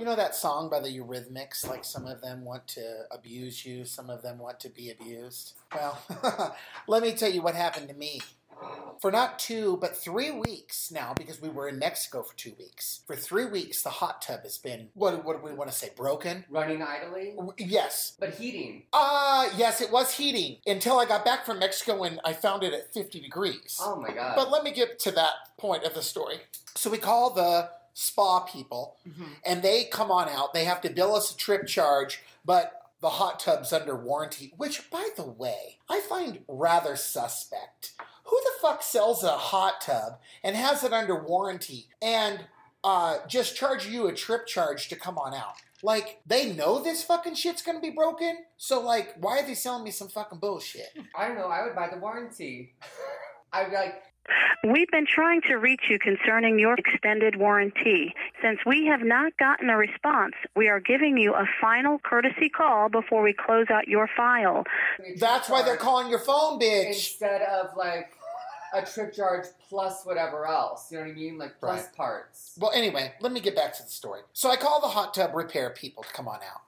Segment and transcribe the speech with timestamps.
[0.00, 1.68] You know that song by the Eurythmics?
[1.68, 5.52] Like some of them want to abuse you, some of them want to be abused.
[5.74, 6.56] Well,
[6.88, 8.22] let me tell you what happened to me.
[9.02, 13.00] For not two, but three weeks now, because we were in Mexico for two weeks.
[13.06, 15.22] For three weeks, the hot tub has been what?
[15.22, 15.90] What do we want to say?
[15.94, 16.46] Broken?
[16.48, 18.16] Running idly, Yes.
[18.18, 18.84] but heating.
[18.94, 22.72] Uh yes, it was heating until I got back from Mexico and I found it
[22.72, 23.78] at 50 degrees.
[23.82, 24.34] Oh my god.
[24.34, 26.36] But let me get to that point of the story.
[26.74, 29.36] So we call the spa people Mhm.
[29.44, 30.52] and they come on out.
[30.54, 34.90] They have to bill us a trip charge, but the hot tub's under warranty, which,
[34.90, 37.92] by the way, I find rather suspect.
[38.24, 42.46] Who the fuck sells a hot tub and has it under warranty and
[42.84, 45.54] uh, just charge you a trip charge to come on out?
[45.82, 48.44] Like, they know this fucking shit's gonna be broken?
[48.58, 50.90] So, like, why are they selling me some fucking bullshit?
[51.14, 51.48] I don't know.
[51.48, 52.74] I would buy the warranty.
[53.52, 54.02] I'd be like,
[54.64, 58.14] We've been trying to reach you concerning your extended warranty.
[58.42, 62.88] Since we have not gotten a response, we are giving you a final courtesy call
[62.88, 64.64] before we close out your file.
[65.18, 66.86] That's why they're calling your phone, bitch.
[66.88, 68.12] instead of like
[68.74, 70.92] a trip charge plus whatever else.
[70.92, 71.38] You know what I mean?
[71.38, 71.96] Like plus Right.
[71.96, 72.56] parts.
[72.60, 74.20] Well, anyway, let me get back to the story.
[74.32, 76.60] So I call the hot tub repair people to come on out.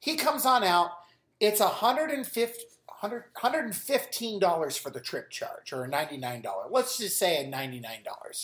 [0.00, 0.90] He comes on out.
[1.40, 2.50] It's $150,
[3.02, 6.44] $100 $115 for the trip charge, or $99.
[6.70, 7.86] Let's just say a $99,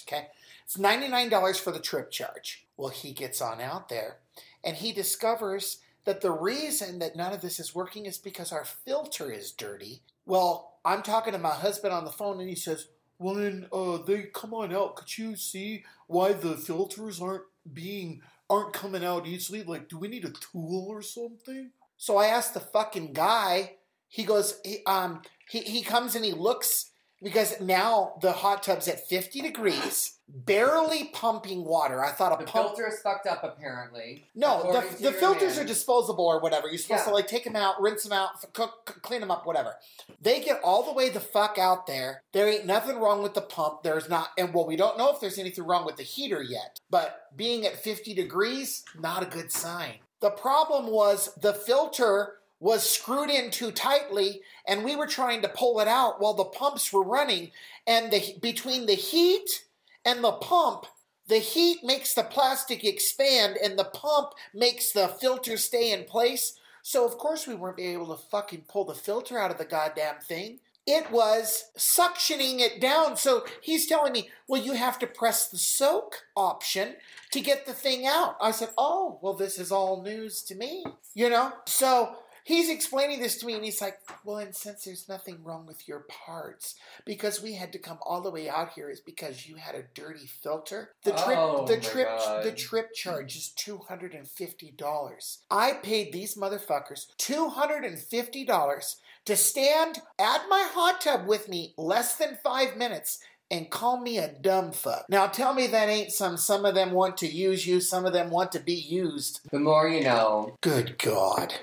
[0.07, 0.29] okay?
[0.65, 2.67] It's $99 for the trip charge.
[2.77, 4.19] Well, he gets on out there
[4.63, 8.65] and he discovers that the reason that none of this is working is because our
[8.65, 10.03] filter is dirty.
[10.27, 13.99] Well, I'm talking to my husband on the phone and he says, well, then uh,
[13.99, 14.97] they come on out.
[14.97, 19.63] Could you see why the filters aren't being aren't coming out easily?
[19.63, 21.71] Like, do we need a tool or something?
[21.97, 23.77] So I asked the fucking guy.
[24.15, 28.87] He goes, he, um, he he comes and he looks because now the hot tub's
[28.87, 32.05] at 50 degrees, barely pumping water.
[32.05, 32.69] I thought a The pump.
[32.77, 34.25] filter is fucked up apparently.
[34.37, 35.65] No, the, the filters man.
[35.65, 36.69] are disposable or whatever.
[36.69, 39.75] You're supposed to like take them out, rinse them out, cook, clean them up, whatever.
[40.21, 42.23] They get all the way the fuck out there.
[42.33, 43.83] There ain't nothing wrong with the pump.
[43.83, 46.79] There's not, and well, we don't know if there's anything wrong with the heater yet.
[46.89, 49.95] But being at 50 degrees, not a good sign.
[50.21, 52.35] The problem was the filter
[52.65, 56.47] was screwed in too tightly, and we were trying to pull it out while the
[56.47, 57.51] pumps were running.
[57.87, 59.67] And the between the heat
[60.03, 60.87] and the pump,
[61.29, 66.59] the heat makes the plastic expand, and the pump makes the filter stay in place.
[66.81, 70.21] So of course we weren't able to fucking pull the filter out of the goddamn
[70.27, 70.61] thing.
[70.87, 73.19] It was suctioning it down.
[73.19, 76.97] So he's telling me, well, you have to press the soak option
[77.31, 78.37] to get the thing out.
[78.41, 81.53] I said, oh, well, this is all news to me, you know?
[81.67, 85.67] So he's explaining this to me, and he's like, well, and since there's nothing wrong
[85.67, 89.49] with your parts, because we had to come all the way out here, is because
[89.49, 90.91] you had a dirty filter.
[91.03, 92.45] The trip, Oh, the trip, God.
[92.45, 95.39] the trip charge is two hundred and fifty dollars.
[95.51, 101.27] I paid these motherfuckers two hundred and fifty dollars to stand at my hot tub
[101.27, 103.19] with me less than five minutes
[103.51, 105.07] and call me a dumb fuck.
[105.09, 106.37] Now tell me that ain't some.
[106.37, 107.81] Some of them want to use you.
[107.81, 109.41] Some of them want to be used.
[109.51, 110.57] The more you know.
[110.61, 111.55] Good God.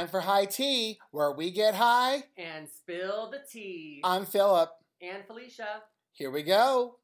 [0.00, 2.24] Time for high tea, where we get high.
[2.38, 4.00] And spill the tea.
[4.02, 4.70] I'm Philip.
[5.02, 5.82] and Felicia.
[6.12, 6.96] Here we go.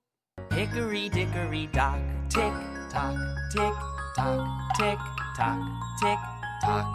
[0.50, 2.52] Hickory dickory dock, tick
[2.90, 3.16] tock,
[3.52, 3.72] tick
[4.16, 4.48] tock,
[4.78, 4.98] tick
[5.36, 5.60] tock,
[6.00, 6.18] tick
[6.62, 6.86] tock.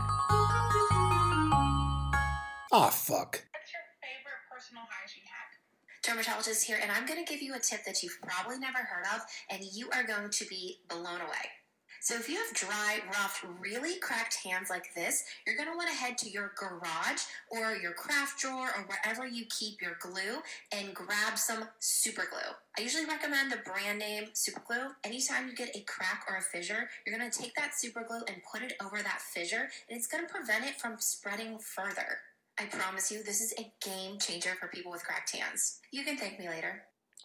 [2.73, 3.45] Ah, fuck.
[3.51, 5.59] What's your favorite personal hygiene hack?
[6.03, 9.05] Dermatologist here, and I'm going to give you a tip that you've probably never heard
[9.13, 11.60] of, and you are going to be blown away.
[12.03, 15.87] So, if you have dry, rough, really cracked hands like this, you're going to want
[15.87, 20.41] to head to your garage or your craft drawer or wherever you keep your glue
[20.71, 22.55] and grab some super glue.
[22.75, 24.87] I usually recommend the brand name super glue.
[25.03, 28.23] Anytime you get a crack or a fissure, you're going to take that super glue
[28.27, 32.17] and put it over that fissure, and it's going to prevent it from spreading further.
[32.59, 35.79] I promise you, this is a game changer for people with cracked hands.
[35.91, 36.81] You can thank me later.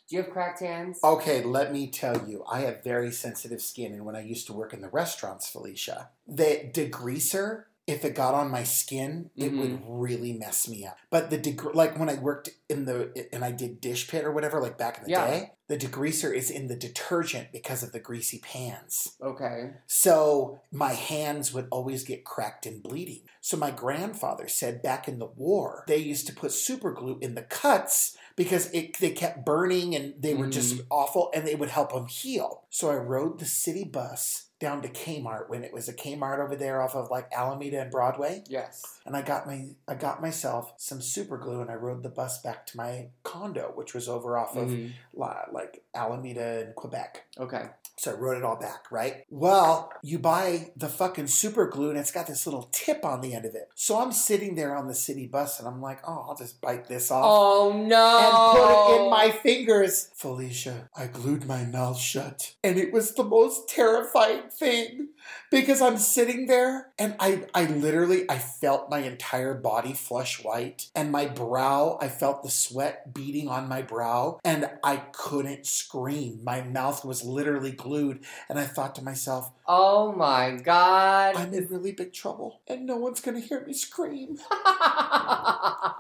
[0.09, 1.01] Do you have cracked hands?
[1.03, 4.53] Okay, let me tell you, I have very sensitive skin, and when I used to
[4.53, 9.71] work in the restaurants, Felicia, the degreaser, if it got on my skin, it would
[9.71, 9.93] mm-hmm.
[9.93, 10.99] really mess me up.
[11.11, 14.33] But the deg- like when I worked in the and I did dish pit or
[14.33, 15.27] whatever, like back in the Yeah.
[15.27, 19.17] day, the degreaser is in the detergent because of the greasy pans.
[19.23, 19.71] Okay.
[19.87, 23.23] So my hands would always get cracked and bleeding.
[23.41, 27.37] So my grandfather said back in the war, they used to put super glue in
[27.37, 30.87] the cuts because it, they kept burning and they were just Mhm.
[30.91, 32.65] awful and they would help them heal.
[32.71, 36.57] So I rode the city bus down to Kmart when it was a Kmart over
[36.57, 38.83] there off of like Alameda and Broadway Yes.
[39.05, 42.41] and I got my I got myself some super glue and I rode the bus
[42.41, 44.93] back to my condo which was over off of Mhm.
[45.13, 47.25] la- like Alameda and Quebec.
[47.39, 47.67] Okay.
[47.99, 49.25] So I wrote it all back, right?
[49.31, 53.35] Well, you buy the fucking super glue and it's got this little tip on the
[53.35, 53.69] end of it.
[53.75, 56.89] So I'm sitting there on the city bus and I'm like, oh, I'll just bite
[56.89, 57.25] this off.
[57.27, 58.19] Oh no!
[58.19, 60.11] And put it in my fingers.
[60.15, 62.55] Felicia, I glued my mouth shut.
[62.63, 65.09] And it was the most terrifying thing
[65.51, 70.91] because I'm sitting there and I, I literally, I felt my entire body flush white
[70.95, 76.41] and my brow, I felt the sweat beating on my brow and I couldn't scream.
[76.45, 81.37] My mouth was literally glued and I thought to myself, Oh my god!
[81.37, 84.39] I'm in really big trouble and no one's going to hear me scream.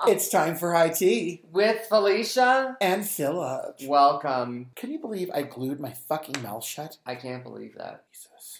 [0.08, 3.76] It's time for high tea With Felicia, and Philip.
[3.84, 4.70] welcome.
[4.76, 6.98] Can you believe I glued my fucking mouth shut?
[7.04, 8.04] I can't believe that.
[8.12, 8.58] Jesus.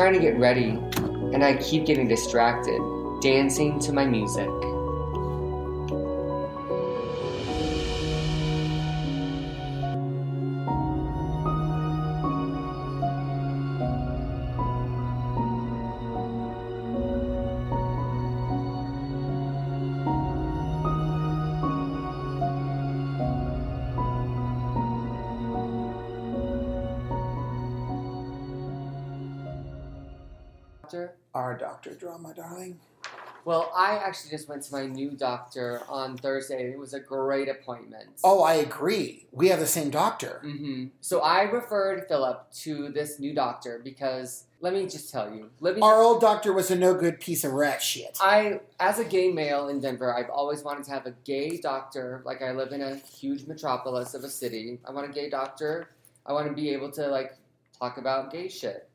[0.00, 0.70] Trying to get ready,
[1.34, 2.80] and I keep getting distracted,
[3.20, 4.48] dancing to my music.
[32.60, 32.80] Darling.
[33.46, 37.48] Well, I actually just went to my new doctor on Thursday, it was a great
[37.48, 38.10] appointment.
[38.22, 39.26] Oh, I agree.
[39.32, 40.40] We have the same doctor.
[40.42, 45.48] hmm So I referred Philip to this new doctor because let me just tell you,
[45.80, 48.18] Our old doctor was a no good piece of rat shit.
[48.20, 52.20] I, as a gay male in Denver, I've always wanted to have a gay doctor.
[52.26, 54.80] Like I live in a huge metropolis of a city.
[54.86, 55.88] I want a gay doctor.
[56.26, 57.36] I want to be able to like
[57.78, 58.86] talk about gay shit.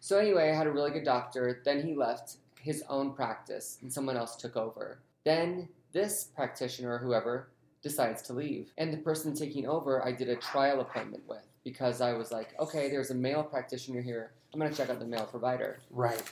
[0.00, 1.62] So anyway, I had a really good doctor.
[1.64, 5.00] Then he left his own practice, and someone else took over.
[5.24, 7.48] Then this practitioner, or whoever,
[7.82, 12.00] decides to leave, and the person taking over, I did a trial appointment with because
[12.00, 14.32] I was like, okay, there's a male practitioner here.
[14.52, 15.78] I'm gonna check out the male provider.
[15.90, 16.22] Right.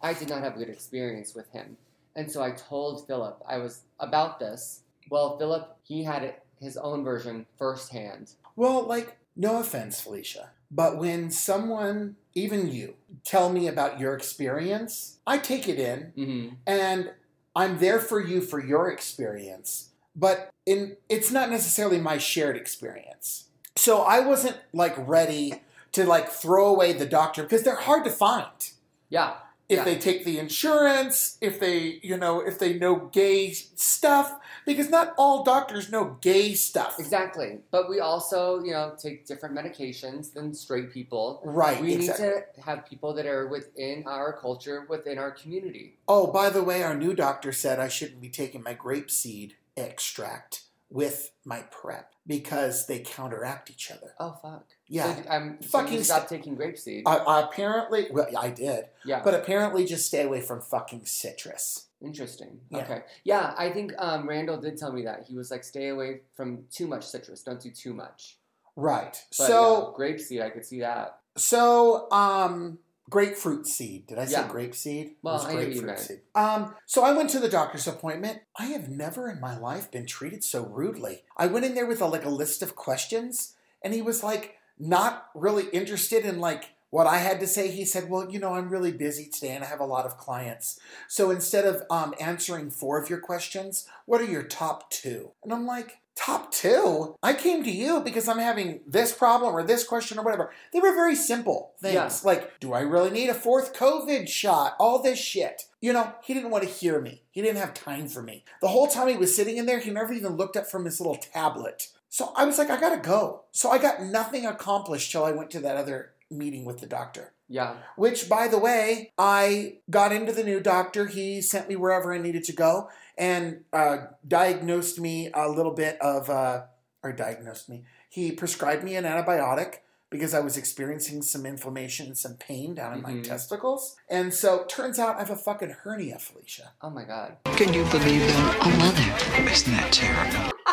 [0.00, 1.76] I did not have a good experience with him.
[2.16, 4.82] And so I told Philip I was about this.
[5.10, 8.32] Well, Philip, he had it, his own version firsthand.
[8.56, 12.94] Well, like, no offense, Felicia, but when someone, even you,
[13.24, 16.54] tell me about your experience, I take it in Mm-hmm.
[16.66, 17.10] and
[17.56, 23.48] I'm there for you for your experience, but in it's not necessarily my shared experience.
[23.76, 25.62] So I wasn't like ready
[25.92, 28.70] to like throw away the doctor because they're hard to find.
[29.08, 29.34] Yeah.
[29.66, 29.84] If Yeah.
[29.84, 35.14] they take the insurance, if they, you know, if they know gay stuff, because not
[35.16, 36.98] all doctors know gay stuff.
[36.98, 37.60] Exactly.
[37.70, 41.40] But we also, you know, take different medications than straight people.
[41.44, 42.26] Right, We exactly.
[42.26, 45.96] need to have people that are within our culture, within our community.
[46.06, 50.63] Oh, by the way, our new doctor said I shouldn't be taking my grapeseed extract
[50.94, 54.14] with my PrEP because they counteract each other.
[54.20, 54.64] Oh fuck.
[54.86, 55.16] Yeah.
[55.16, 57.02] So, um, so Fucking you stop taking grapeseed.
[57.04, 59.20] I, I apparently, well, I did, yeah.
[59.24, 61.88] but apparently just stay away from fucking citrus.
[62.00, 62.60] Interesting.
[62.70, 62.78] Yeah.
[62.78, 63.02] Okay.
[63.24, 65.24] Yeah, I think um, Randall did tell me that.
[65.28, 67.42] He was like, stay away from too much citrus.
[67.42, 68.38] Don't do too much.
[68.76, 69.20] Right.
[69.36, 71.18] But, so, yeah, grapeseed, I could see that.
[71.36, 72.78] so, um,
[73.10, 74.06] grapefruit seed.
[74.06, 74.48] Did I say Yeah.
[74.48, 75.16] grape seed?
[75.22, 76.20] Well, was I grapefruit seed.
[76.34, 78.40] Um, so I went to the doctor's appointment.
[78.56, 81.24] I have never in my life been treated so rudely.
[81.36, 84.56] I went in there with a, like a list of questions, and he was like
[84.78, 87.70] not really interested in like what I had to say.
[87.70, 90.16] He said, "Well, you know, I'm really busy today, and I have a lot of
[90.16, 90.78] clients.
[91.08, 95.32] So instead of um, answering four of your questions, what are your top two?
[95.42, 95.98] And I'm like.
[96.16, 97.16] Top two?
[97.22, 100.52] I came to you because I'm having this problem or this question or whatever.
[100.72, 101.94] They were very simple things.
[101.94, 102.10] Yeah.
[102.22, 104.76] Like, do I really need a fourth COVID shot?
[104.78, 105.62] All this shit.
[105.80, 107.22] You know, he didn't want to hear me.
[107.30, 108.44] He didn't have time for me.
[108.60, 111.00] The whole time he was sitting in there, he never even looked up from his
[111.00, 111.88] little tablet.
[112.08, 113.42] So I was like, I gotta go.
[113.50, 117.32] So I got nothing accomplished till I went to that other meeting with the doctor.
[117.48, 117.74] Yeah.
[117.96, 121.06] Which, by the way, I got into the new doctor.
[121.06, 125.98] He sent me wherever I needed to go and uh, diagnosed me a little bit
[126.00, 126.62] of, uh,
[127.02, 127.84] or diagnosed me.
[128.08, 129.76] He prescribed me an antibiotic
[130.10, 133.24] because I was experiencing some inflammation and some pain down in my Mhm.
[133.24, 133.96] testicles.
[134.08, 136.72] And so turns out I have a fucking hernia, Felicia.
[136.82, 137.38] Oh my god.
[137.56, 138.58] Can you believe that?
[138.62, 139.50] Oh, mother.
[139.50, 140.52] Isn't that terrible?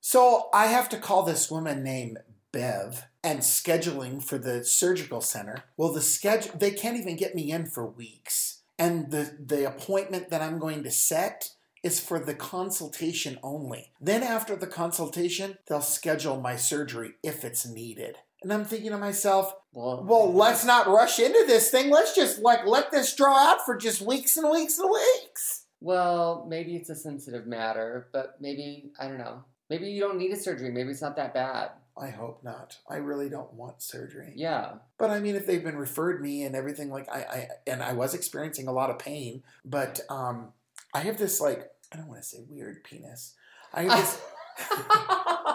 [0.00, 2.18] So I have to call this woman named
[2.52, 5.64] Bev and scheduling for the surgical center.
[5.76, 8.60] Well, the schedule they can't even get me in for weeks.
[8.78, 11.50] And the the appointment that I'm going to set
[11.82, 13.92] is for the consultation only.
[14.00, 18.16] Then after the consultation, they'll schedule my surgery if it's needed.
[18.42, 21.90] And I'm thinking to myself, well, well, let's not rush into this thing.
[21.90, 25.66] Let's just like let this draw out for just weeks and weeks and weeks.
[25.80, 29.44] Well, maybe it's a sensitive matter, but maybe I don't know.
[29.68, 30.70] Maybe you don't need a surgery.
[30.70, 31.70] Maybe it's not that bad.
[31.96, 32.78] I hope not.
[32.88, 34.32] I really don't want surgery.
[34.34, 34.74] Yeah.
[34.98, 37.92] But I mean, if they've been referred me and everything, like I, I and I
[37.92, 40.52] was experiencing a lot of pain, but um,
[40.92, 43.34] I have this like I don't want to say weird penis.
[43.72, 44.20] I have this.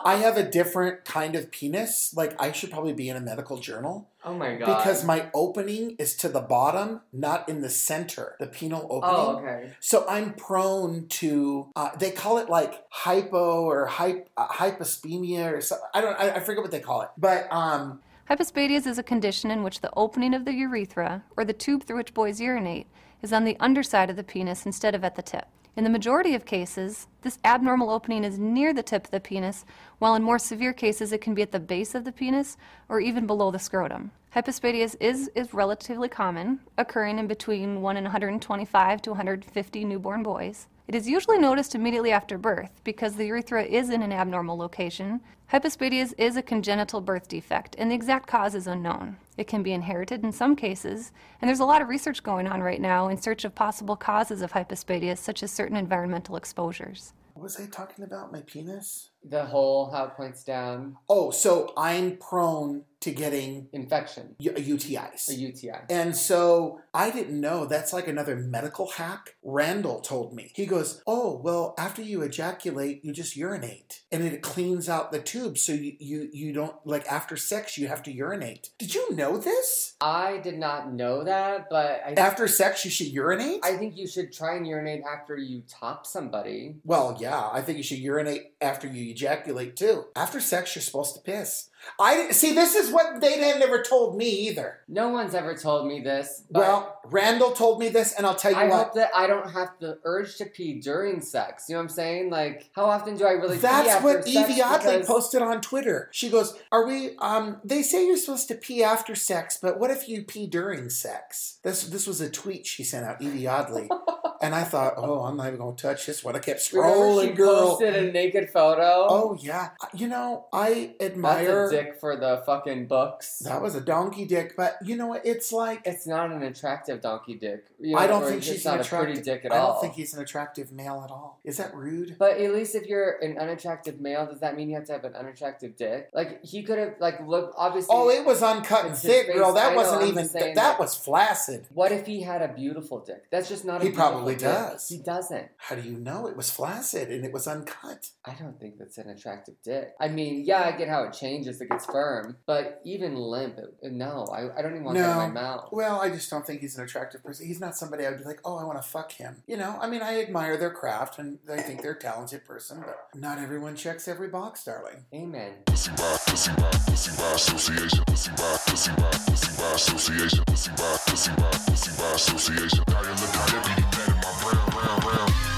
[0.06, 2.14] I have a different kind of penis.
[2.16, 4.78] Like I should probably be in a medical journal oh my god.
[4.78, 8.36] because my opening is to the bottom, not in the center.
[8.40, 9.16] The penile opening.
[9.16, 9.74] Oh, okay.
[9.80, 11.70] So I'm prone to.
[11.76, 15.88] Uh, they call it like hypo or hyp, uh, hypospemia or something.
[15.94, 16.20] I don't.
[16.20, 17.10] I, I forget what they call it.
[17.18, 21.54] But um, Hypospadias is a condition in which the opening of the urethra, or the
[21.54, 22.86] tube through which boys urinate,
[23.24, 25.48] is on the underside of the penis instead of at the tip.
[25.80, 29.64] In the majority of cases, this abnormal opening is near the tip of the penis,
[30.00, 32.58] while in more severe cases it can be at the base of the penis
[32.90, 34.12] or even below the scrotum.
[34.36, 40.68] Hypospadias is, is relatively common, occurring in between 1 in 125 to 150 newborn boys.
[40.90, 45.22] It is usually noticed immediately after birth because the urethra is in an abnormal location.
[45.54, 49.18] Hypospadias is a congenital birth defect, and the exact cause is unknown.
[49.38, 52.64] It can be inherited in some cases, and there's a lot of research going on
[52.64, 57.14] right now in search of possible causes of hypospadias, such as certain environmental exposures.
[57.36, 58.32] what was I talking about?
[58.32, 59.12] My penis?
[59.24, 60.98] The hole, how it points down.
[61.08, 64.36] Oh, so I'm prone to getting Infection.
[64.40, 65.30] U- UTIs.
[65.30, 65.72] A UTI.
[65.90, 69.36] And so I didn't know that's like another medical hack.
[69.44, 70.52] Randall told me.
[70.56, 74.02] He goes, Oh, well, after you ejaculate, you just urinate.
[74.12, 75.58] And it cleans out the tube.
[75.58, 78.70] So you, you, you don't, like after sex, you have to urinate.
[78.78, 79.96] Did you know this?
[80.02, 83.62] I did not know that, but I, After sex, you should urinate?
[83.64, 86.76] I think you should try and urinate after you top somebody.
[86.84, 90.06] well, yeah, I think you should urinate after you ejaculate too.
[90.16, 91.69] After sex, you're supposed to piss.
[92.00, 92.54] I see.
[92.54, 94.80] This is what they had never told me either.
[94.88, 96.44] No one's ever told me this.
[96.50, 98.84] Well, Randall told me this, and I'll tell you I what.
[98.86, 101.66] hope that I don't have the urge to pee during sex.
[101.70, 102.30] You know what I'm saying?
[102.30, 104.50] Like, how often do I really pee That's after what sex?
[104.52, 106.10] Evie Oddly Because- posted on Twitter.
[106.12, 107.16] She goes, "Are we?
[107.20, 110.90] Um, they say you're supposed to pee after sex, but what if you pee during
[110.90, 113.90] sex?" This this was a tweet she sent out, Evie Oddly,
[114.42, 116.96] and I thought, "Oh, I'm not even going to touch this one." I kept Remember
[116.98, 117.70] scrolling, she girl.
[117.78, 119.08] posted a naked photo.
[119.10, 121.69] Oh yeah, you know I admire.
[121.70, 123.40] Dick for the fucking books.
[123.40, 125.26] That was a donkey dick, but you know what?
[125.26, 127.66] It's like It's not an attractive donkey dick.
[127.80, 129.58] You know, I don't think she's not a pretty dick at all.
[129.58, 131.40] I don't think he's an attractive male at all.
[131.44, 132.18] Is that rude?
[132.20, 135.04] But at least if you're an unattractive male, does that mean you have to have
[135.06, 136.10] an unattractive dick?
[136.14, 137.96] Like he could have like looked obviously.
[137.96, 139.54] Oh, it was uncut and thick, girl.
[139.54, 140.28] That wasn't even.
[140.28, 141.68] saying that that- was flaccid.
[141.74, 143.30] What if he had a beautiful dick?
[143.32, 143.82] That's just not.
[143.82, 144.44] A He probably dick.
[144.44, 144.88] does.
[144.88, 145.48] He doesn't.
[145.58, 148.10] How do you know it was flaccid and it was uncut?
[148.26, 149.94] I don't think that's an attractive dick.
[150.00, 153.92] I mean, yeah, I get how it changes, it gets firm, but even limp, it,
[153.92, 155.70] no, I, I don't even want that in my mouth.
[155.72, 157.48] Well, I just don't think he's an attractive person.
[157.48, 159.44] He's not somebody I would be like, oh, I want to fuck him.
[159.48, 162.84] You know, I mean, I admire their craft and I think they're a talented person,
[162.86, 165.06] but not everyone checks every box, darling.
[165.14, 165.54] Amen.
[165.66, 168.04] Pussy by pussy by pussy by association.
[168.06, 170.44] Pussy by pussy by pussy by association.
[170.46, 172.84] Pussy by pussy by pussy by association.
[172.88, 175.49] Now you look at deputy mad in my brown round round.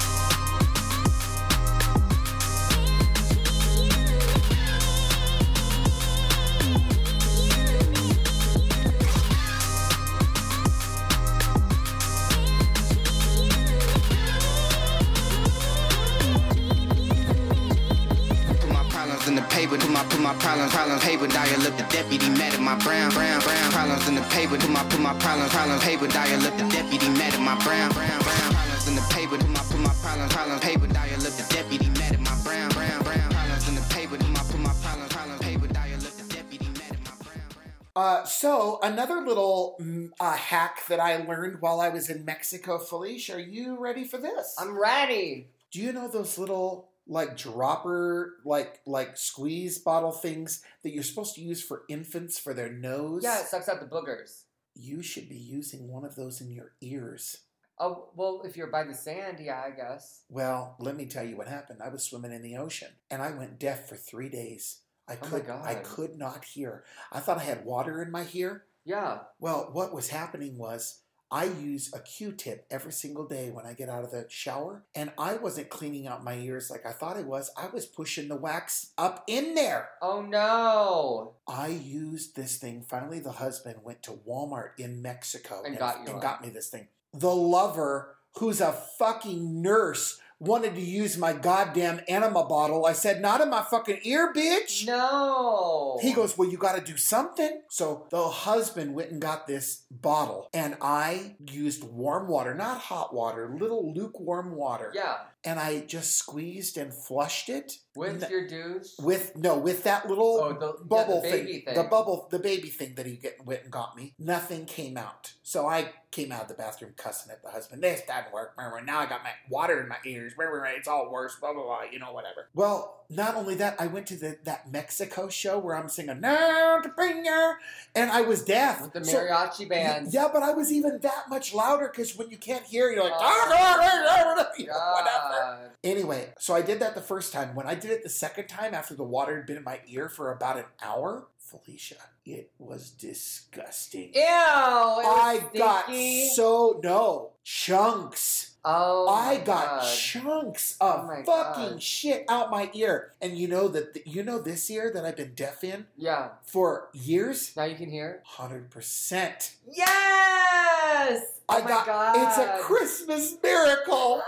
[19.22, 22.28] Problems in the paper, put my put my problems, problems paper, dial up the deputy
[22.30, 23.70] mad at my brown, brown, brown.
[23.70, 27.08] Problems in the paper, put my put my problems, problems paper, dial up the deputy
[27.10, 28.52] mad at my brown, brown, brown.
[28.52, 31.88] Problems in the paper, put my put my problems, problems paper, dial up the deputy
[31.98, 33.30] mad at my brown, brown, brown.
[33.30, 36.68] Problems in the paper, put my put my problems, problems paper, dial up the deputy
[36.78, 37.72] mad at my brown, brown.
[37.94, 42.78] Uh, so, another little mm, uh, hack that I learned while I was in Mexico,
[42.78, 44.56] Felicia, are you ready for this?
[44.58, 45.48] I'm ready.
[45.70, 51.34] Do you know those little like dropper, like like squeeze bottle things that you're supposed
[51.34, 53.22] to use for infants for their nose.
[53.22, 54.44] Yeah, it sucks out the boogers.
[54.74, 57.42] You should be using one of those in your ears.
[57.78, 60.22] Oh well, if you're by the sand, yeah, I guess.
[60.28, 61.80] Well, let me tell you what happened.
[61.84, 64.80] I was swimming in the ocean and I went deaf for three days.
[65.08, 66.84] I Oh my could I could not hear.
[67.10, 68.64] I thought I had water in my ear.
[68.84, 69.18] Yeah.
[69.38, 71.01] Well, what was happening was
[71.32, 75.10] I use a Q-tip every single day when I get out of the shower, and
[75.16, 77.50] I wasn't cleaning out my ears like I thought I was.
[77.56, 79.88] I was pushing the wax up in there.
[80.02, 81.36] Oh no.
[81.48, 82.84] I used this thing.
[82.86, 86.88] Finally, the husband went to Walmart in Mexico And got and got me this thing.
[87.14, 92.84] The lover, who's a fucking nurse, wanted to use my goddamn enema bottle.
[92.84, 95.98] I said, "Not in my fucking ear, bitch." No.
[96.02, 97.62] He goes, Well, you got to do something.
[97.68, 103.14] So the husband went and got this bottle, and I used warm water, not hot
[103.14, 104.92] water, little lukewarm water.
[104.94, 105.16] Yeah.
[105.44, 107.78] And I just squeezed and flushed it.
[107.94, 108.92] With N- your douche.
[109.00, 111.74] with no, with that little Oh, the- yeah, bubble the baby thing.
[111.74, 114.14] the bubble, the baby thing that he get, went and got me.
[114.18, 117.82] Nothing came out, so I came out of the bathroom cussing at the husband.
[117.82, 118.54] This doesn't work.
[118.86, 120.32] Now I got my water in my ears.
[120.38, 121.34] It's all worse.
[121.38, 121.82] Blah blah blah.
[121.90, 122.48] You know, whatever.
[122.54, 126.80] Well, not only that, I went to the that Mexico show where I'm singing "No
[126.82, 127.58] to bring your,"
[127.94, 128.80] and I was deaf.
[128.80, 130.14] With the So- mariachi band.
[130.14, 133.12] yeah, but I was even that much louder because when you can't hear, you're like,
[133.14, 133.18] Oh.
[133.20, 135.31] Ah, you know, whatever.
[135.32, 135.70] God.
[135.84, 137.54] Anyway, so I did that the first time.
[137.54, 140.08] When I did it the second time after the water had been in my ear
[140.08, 144.10] for about an hour, Felicia, it was disgusting.
[144.14, 144.20] Ew.
[144.20, 145.92] it was I got
[146.34, 148.50] so no chunks.
[148.64, 149.08] Oh.
[149.08, 149.92] I got God.
[149.96, 151.82] chunks of Oh fucking God.
[151.82, 153.10] shit out my ear.
[153.20, 156.28] And you know that you know this ear that I've been deaf in Yeah.
[156.44, 157.52] for years.
[157.56, 158.22] Now you can hear.
[158.24, 159.56] Hundred percent.
[159.68, 161.22] Yes.
[161.48, 161.86] Oh I my got.
[161.86, 162.16] God.
[162.16, 164.22] It's a Christmas miracle.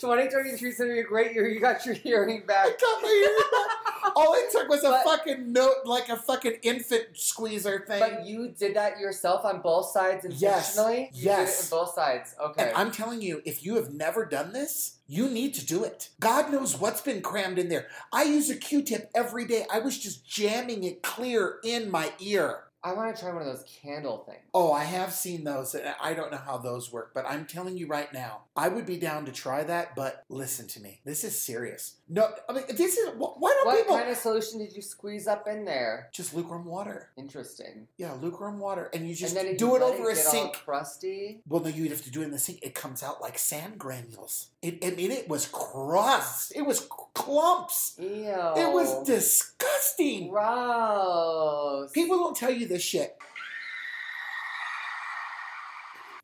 [0.00, 1.48] 2023 is gonna be a great year.
[1.48, 2.66] You got your hearing back.
[2.66, 4.12] I got my ear back.
[4.16, 8.00] All it took was a But- fucking note, like a fucking infant squeezer thing.
[8.00, 10.76] But you did that yourself on both sides Yes.
[10.76, 11.10] intentionally?
[11.14, 11.38] You Yes.
[11.38, 12.34] did it on both sides.
[12.40, 12.62] Okay.
[12.68, 16.08] And I'm telling you, if you have never done this, you need to do it.
[16.20, 17.86] God knows what's been crammed in there.
[18.12, 19.66] I use a Q-tip every day.
[19.72, 22.64] I was just jamming it clear in my ear.
[22.84, 24.42] I want to try one of those candle things.
[24.54, 25.74] Oh, I have seen those.
[25.74, 28.86] and I don't know how those work, but I'm telling you right now, I would
[28.86, 29.94] be down to try that.
[29.94, 31.96] But listen to me, this is serious.
[32.08, 35.26] No, I mean this is why don't What people kind of solution did you squeeze
[35.26, 36.08] up in there?
[36.12, 37.10] just lukewarm water?
[37.16, 37.86] Interesting.
[37.96, 40.52] Yeah, lukewarm water, and you just and do you it over a get all sink.
[40.64, 41.40] crusty.
[41.48, 42.58] Well, no, you'd have to do it in the sink.
[42.62, 44.48] It comes out like sand granules.
[44.60, 46.52] It, I mean, it was crust.
[46.54, 47.96] It was clumps.
[47.98, 48.06] Ew.
[48.06, 50.28] It was disgusting.
[50.30, 51.90] gross.
[51.92, 53.16] People don't tell you this shit.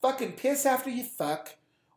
[0.02, 1.54] Fucking piss after you fuck.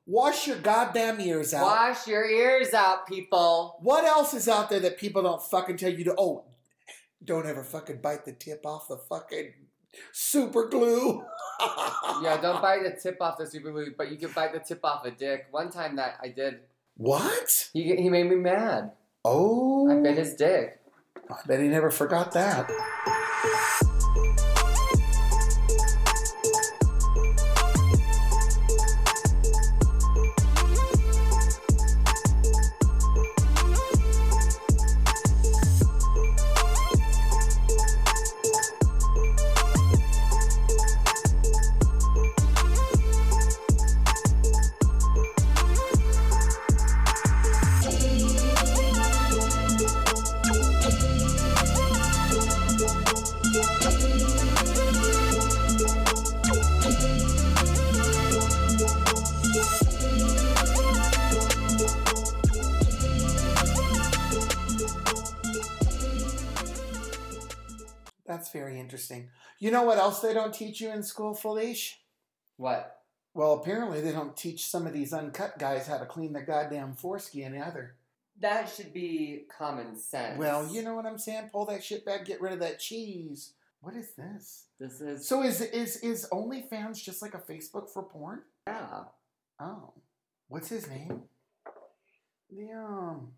[0.08, 1.64] Wash your goddamn ears out.
[1.64, 3.78] Wash your ears out, people.
[3.82, 6.16] What else is out there that people don't fucking tell you to?
[6.18, 6.46] Oh,
[7.24, 9.54] don't ever fucking bite the tip off the fucking
[10.12, 11.24] super glue.
[12.24, 14.84] Yeah, don't bite the tip off the super glue, but you can bite the tip
[14.84, 15.46] off a dick.
[15.52, 16.62] One time that I did,
[16.98, 17.70] What?
[17.74, 18.92] he he made me mad.
[19.24, 20.80] Oh, I bit his dick.
[21.30, 22.68] I bet he never forgot that.
[69.02, 69.30] Interesting.
[69.60, 71.96] You know what else they don't teach you in school, Felice?
[72.58, 72.98] What?
[73.34, 76.94] Well, apparently they don't teach some of these uncut guys how to clean their goddamn
[76.94, 77.96] foreskin either.
[78.40, 80.38] That should be common sense.
[80.38, 81.50] Well, you know what I'm saying?
[81.52, 83.54] Pull that shit back, get rid of that cheese.
[83.82, 84.66] What is this?
[84.80, 88.42] This is So is is is OnlyFans just like a Facebook for porn?
[88.68, 89.04] yeah.
[89.60, 89.94] Oh,
[90.48, 91.22] what's his name?
[92.50, 93.32] The um,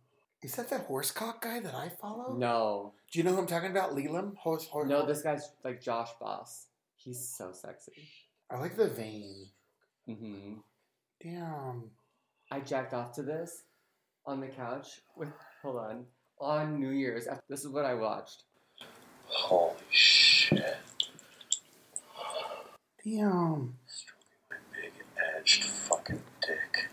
[0.43, 2.35] is that that horsecock guy that I follow?
[2.35, 3.95] No, Do you know who I'm talking about?
[3.95, 4.37] Leland.
[4.37, 6.67] Horse, horse, no, this guy's like Josh Boss.
[6.95, 8.09] He's so sexy.
[8.49, 9.47] I like the vein.
[10.07, 10.53] Mm-hmm.
[11.21, 11.89] Damn.
[12.51, 13.63] I jacked off to this
[14.25, 15.29] on the couch with
[15.61, 16.05] hold on
[16.39, 17.27] on New Year's.
[17.49, 18.43] This is what I watched.
[19.25, 20.77] Holy shit.
[23.03, 23.75] Damn.
[23.85, 24.93] Stroking my big
[25.37, 26.89] edged fucking dick.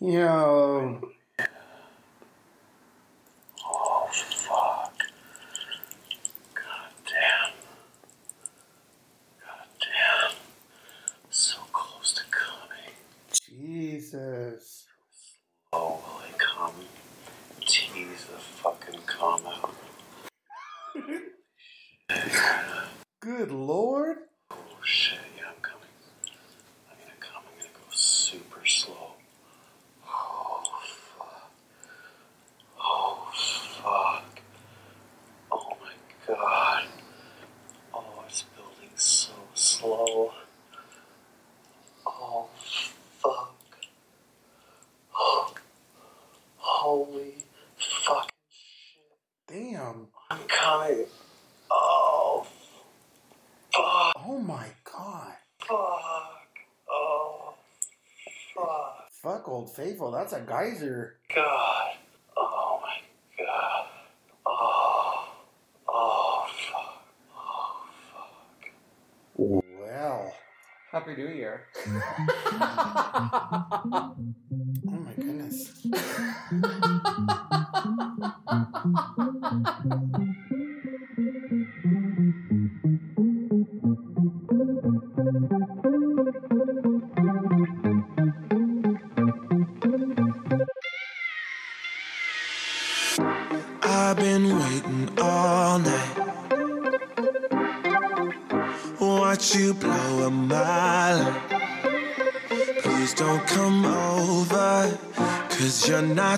[0.00, 1.00] Oh, Yo.
[3.66, 5.02] Oh, fuck.
[6.54, 7.52] God damn.
[9.40, 10.36] God damn.
[11.30, 12.94] So close to coming.
[13.32, 14.86] Jesus.
[15.72, 16.72] Oh, will it come?
[17.66, 19.74] Tease the fucking come out.
[23.20, 24.18] Good lord.
[24.50, 25.84] Oh shit, yeah, I'm coming.
[26.90, 29.12] I'm gonna come, I'm gonna go super slow.
[30.06, 30.62] Oh
[31.18, 31.50] fuck.
[32.80, 34.40] Oh fuck.
[35.52, 35.92] Oh my
[36.34, 36.84] god.
[37.94, 40.32] Oh, it's building so slow.
[42.06, 42.48] Oh
[43.22, 43.54] fuck.
[46.56, 47.34] Holy
[47.76, 48.30] fucking
[49.46, 50.08] Damn.
[50.30, 51.06] I'm coming.
[51.70, 52.46] Oh
[53.72, 54.12] fuck.
[54.16, 55.32] Oh my god.
[55.60, 56.48] Fuck.
[56.90, 57.54] Oh
[58.54, 59.08] fuck.
[59.22, 60.10] Fuck Old Faithful.
[60.10, 61.14] That's a geyser.
[61.32, 61.92] God.
[62.36, 62.96] Oh my
[63.38, 63.86] god.
[64.44, 65.28] Oh.
[65.88, 67.04] Oh fuck.
[67.32, 68.70] Oh fuck.
[69.36, 70.34] Well.
[70.90, 71.66] Happy New Year.
[74.90, 75.86] Oh my goodness.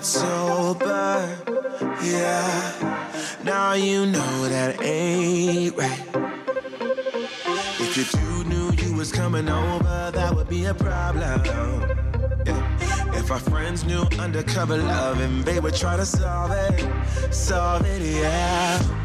[0.01, 1.37] you're sober.
[2.03, 6.07] Yeah, now you know that ain't right.
[7.79, 11.43] If your dude knew you was coming over, that would be a problem.
[12.45, 13.13] Yeah.
[13.13, 19.00] If our friends knew undercover loving, they would try to solve it, solve it, yeah.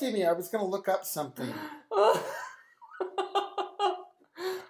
[0.00, 0.26] You interrupted me.
[0.26, 1.52] I was going to look up something.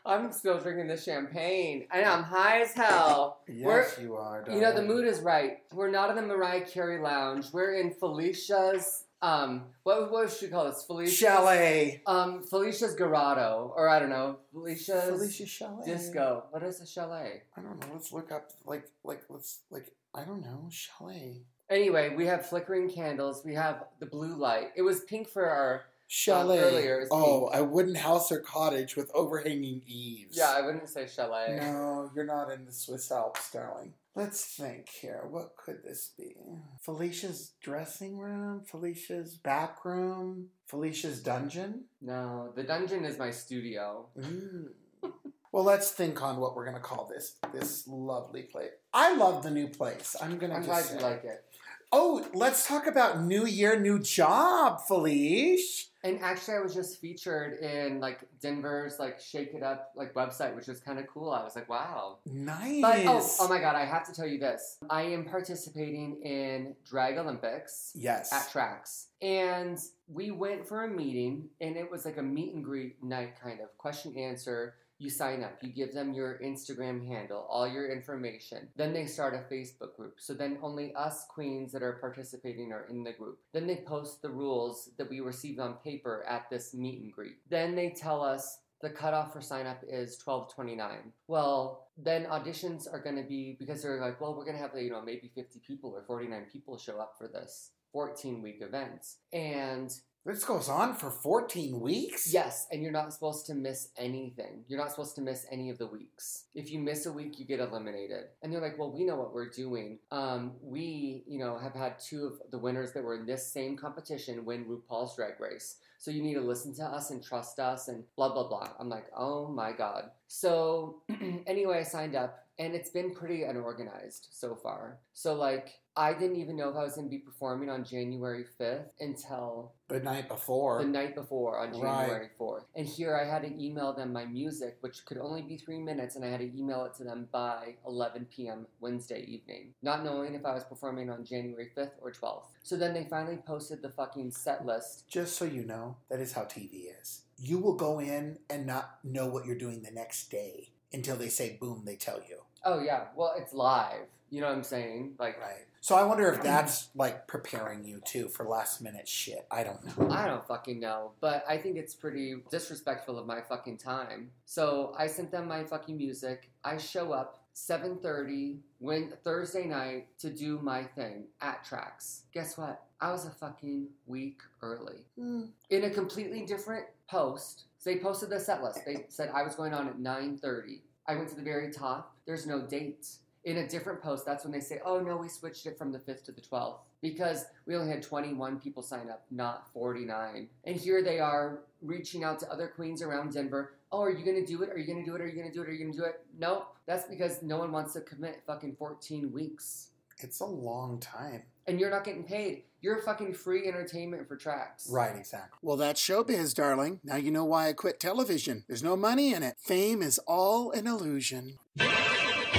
[0.07, 1.87] I'm still drinking the champagne.
[1.91, 3.41] I know I'm high as hell.
[3.47, 4.43] Yes, you are.
[4.51, 5.59] You know the mood is right.
[5.71, 7.53] We're not in the Mariah Carey lounge.
[7.53, 9.05] We're in Felicia's.
[9.21, 10.83] Um, what what should we call this?
[10.85, 12.01] Felicia's Chalet.
[12.07, 15.85] Um, Felicia's Garado, or I don't know, Felicia's Felicia Chalet.
[15.85, 16.45] Disco.
[16.51, 17.43] What is a chalet?
[17.57, 17.88] I don't know.
[17.93, 20.69] Let's look up, like, like, let's, like, I don't know.
[20.71, 21.43] Chalet.
[21.71, 23.43] Anyway, we have flickering candles.
[23.45, 24.69] We have the blue light.
[24.77, 26.59] It was pink for our Chalet.
[26.59, 27.61] earlier, oh, pink.
[27.61, 30.37] a wooden house or cottage with overhanging eaves.
[30.37, 31.59] Yeah, I wouldn't say chalet.
[31.61, 33.93] No, you're not in the Swiss Alps, darling.
[34.15, 35.27] Let's think here.
[35.31, 36.35] What could this be?
[36.81, 38.63] Felicia's dressing room?
[38.65, 40.49] Felicia's back room?
[40.67, 41.85] Felicia's dungeon?
[42.01, 44.07] No, the dungeon is my studio.
[44.19, 44.71] Mm.
[45.53, 48.71] well, let's think on what we're going to call this this lovely place.
[48.93, 50.17] I love the new place.
[50.21, 51.45] I'm going to I'm glad you like it.
[51.90, 55.87] Oh, let's talk about new year, new job, Felice.
[56.05, 60.55] And actually, I was just featured in like Denver's like Shake It Up like website,
[60.55, 61.31] which was kind of cool.
[61.31, 62.18] I was like, wow.
[62.24, 62.83] Nice.
[62.83, 64.79] But oh, oh my god, I have to tell you this.
[64.88, 68.33] I am participating in Drag Olympics Yes.
[68.33, 69.09] at tracks.
[69.20, 73.35] And we went for a meeting and it was like a meet and greet night
[73.42, 74.74] kind of question answer.
[74.99, 78.69] You sign up, you give them your Instagram handle, all your information.
[78.77, 80.17] Then they start a Facebook group.
[80.19, 83.39] So then only us queens that are participating are in the group.
[83.53, 87.37] Then they post the rules that we received on paper at this meet and greet.
[87.49, 93.01] Then they tell us the cutoff for sign up is 1229 well then auditions are
[93.01, 95.61] going to be because they're like well we're going to have you know maybe 50
[95.67, 99.91] people or 49 people show up for this 14 week event and
[100.29, 102.31] This goes on for 14 weeks?
[102.31, 104.62] yes and you're not supposed to miss anything.
[104.69, 106.45] You're not supposed to miss any of the weeks.
[106.55, 108.25] If you miss a week you get eliminated.
[108.43, 110.01] And they're like well we know what we're doing.
[110.11, 113.75] Um, we you know have had two of the winners that were in this same
[113.75, 115.77] competition win rupaul's drag race.
[115.97, 118.69] So you need to listen to us and trust us and blah blah blah.
[118.79, 120.11] I'm like oh my god.
[120.27, 121.01] So
[121.47, 124.99] anyway i signed up and it's been pretty unorganized so far.
[125.14, 128.45] So like I didn't even know if I was going to be performing on January
[128.61, 130.79] 5th until The night before.
[130.81, 132.07] the night before on Right.
[132.07, 132.63] January 4th.
[132.77, 136.15] And here I had to email them my music, which could only be three minutes,
[136.15, 138.69] and I had to email it to them by 11 p.m.
[138.81, 142.45] Wednesday evening, not knowing if I was performing on January 5th or 12th.
[142.63, 145.09] So then they finally posted the fucking set list.
[145.09, 147.23] Just so you know, that is how TV is.
[147.39, 151.29] You will go in and not know what you're doing the next day until they
[151.29, 152.39] say boom, they tell you.
[152.64, 153.05] Oh, yeah.
[153.14, 154.07] Well, it's live.
[154.31, 155.14] You know what I'm saying?
[155.18, 155.64] Like, Right.
[155.81, 159.47] So I wonder if that's like preparing you too for last minute shit.
[159.51, 160.11] I don't know.
[160.11, 164.31] I don't fucking know, but I think it's pretty disrespectful of my fucking time.
[164.44, 166.51] So I sent them my fucking music.
[166.64, 172.25] I show up 7:30 when Thursday night to do my thing at Tracks.
[172.33, 172.83] Guess what?
[173.01, 175.05] I was a fucking week early.
[175.16, 175.44] Hmm.
[175.71, 178.85] In a completely different post, so they posted the set list.
[178.85, 180.81] They said I was going on at 9:30.
[181.07, 182.14] I went to the very top.
[182.29, 183.09] There's no date.
[183.45, 185.99] In a different post, that's when they say, "Oh no, we switched it from the
[185.99, 190.51] 5th to the 12th." Because we only had 21 people sign up, not 49.
[190.64, 193.73] And here they are reaching out to other queens around Denver.
[193.91, 194.69] Oh, are you gonna do it?
[194.69, 195.23] Are you gonna do it?
[195.23, 195.69] Are you gonna do it?
[195.69, 196.21] Are you gonna do it?
[196.38, 196.77] Nope.
[196.85, 199.93] That's because no one wants to commit fucking 14 weeks.
[200.19, 201.45] It's a long time.
[201.67, 202.64] And you're not getting paid.
[202.83, 204.91] You're fucking free entertainment for tracks.
[204.91, 205.59] Right, exactly.
[205.62, 207.01] Well, that's showbiz, darling.
[207.03, 208.64] Now you know why I quit television.
[208.67, 209.57] There's no money in it.
[209.59, 211.59] Fame is all an illusion.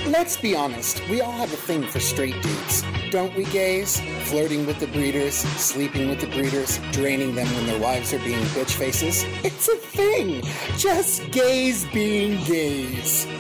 [0.08, 2.84] Let's be honest, we all have a thing for straight dudes.
[3.12, 4.00] Don't we, gays?
[4.24, 8.44] Flirting with the breeders, sleeping with the breeders, draining them when their wives are being
[8.56, 9.24] bitch faces.
[9.44, 10.44] It's a thing.
[10.78, 13.26] Just gays being gays.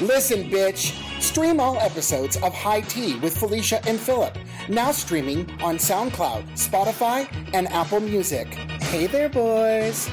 [0.00, 0.98] Listen, bitch.
[1.20, 4.36] Stream all episodes of High Tea with Felicia and Philip.
[4.68, 8.48] Now streaming on SoundCloud, Spotify, and Apple Music.
[8.92, 10.10] Hey there, boys.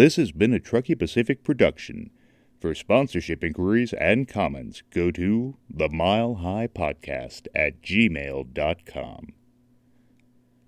[0.00, 2.08] This has been a Truckee Pacific production.
[2.58, 9.34] For sponsorship inquiries and comments, go to the Mile High Podcast at gmail.com.